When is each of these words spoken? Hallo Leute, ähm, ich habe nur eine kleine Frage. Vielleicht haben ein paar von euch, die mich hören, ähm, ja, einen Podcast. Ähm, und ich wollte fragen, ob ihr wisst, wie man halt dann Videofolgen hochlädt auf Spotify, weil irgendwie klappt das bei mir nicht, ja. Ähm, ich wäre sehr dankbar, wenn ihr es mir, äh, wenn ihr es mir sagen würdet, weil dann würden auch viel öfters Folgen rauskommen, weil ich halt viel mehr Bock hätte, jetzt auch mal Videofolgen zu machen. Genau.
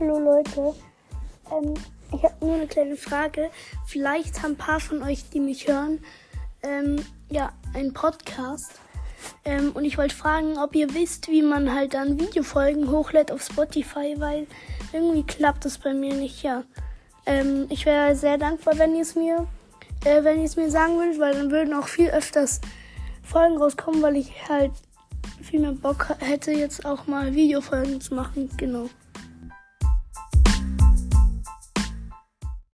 Hallo 0.00 0.16
Leute, 0.20 0.74
ähm, 1.50 1.74
ich 2.14 2.22
habe 2.22 2.34
nur 2.40 2.54
eine 2.54 2.68
kleine 2.68 2.94
Frage. 2.94 3.50
Vielleicht 3.84 4.40
haben 4.44 4.52
ein 4.52 4.56
paar 4.56 4.78
von 4.78 5.02
euch, 5.02 5.28
die 5.30 5.40
mich 5.40 5.66
hören, 5.66 5.98
ähm, 6.62 7.04
ja, 7.30 7.52
einen 7.74 7.92
Podcast. 7.94 8.78
Ähm, 9.44 9.72
und 9.72 9.84
ich 9.84 9.98
wollte 9.98 10.14
fragen, 10.14 10.56
ob 10.56 10.76
ihr 10.76 10.94
wisst, 10.94 11.26
wie 11.26 11.42
man 11.42 11.74
halt 11.74 11.94
dann 11.94 12.20
Videofolgen 12.20 12.92
hochlädt 12.92 13.32
auf 13.32 13.42
Spotify, 13.42 14.14
weil 14.18 14.46
irgendwie 14.92 15.24
klappt 15.24 15.64
das 15.64 15.78
bei 15.78 15.92
mir 15.92 16.14
nicht, 16.14 16.44
ja. 16.44 16.62
Ähm, 17.26 17.66
ich 17.68 17.84
wäre 17.84 18.14
sehr 18.14 18.38
dankbar, 18.38 18.78
wenn 18.78 18.94
ihr 18.94 19.02
es 19.02 19.16
mir, 19.16 19.48
äh, 20.04 20.22
wenn 20.22 20.38
ihr 20.38 20.44
es 20.44 20.54
mir 20.54 20.70
sagen 20.70 20.96
würdet, 20.96 21.18
weil 21.18 21.34
dann 21.34 21.50
würden 21.50 21.74
auch 21.74 21.88
viel 21.88 22.10
öfters 22.10 22.60
Folgen 23.24 23.56
rauskommen, 23.56 24.00
weil 24.00 24.14
ich 24.14 24.48
halt 24.48 24.70
viel 25.42 25.58
mehr 25.58 25.72
Bock 25.72 26.14
hätte, 26.20 26.52
jetzt 26.52 26.86
auch 26.86 27.08
mal 27.08 27.34
Videofolgen 27.34 28.00
zu 28.00 28.14
machen. 28.14 28.48
Genau. 28.56 28.88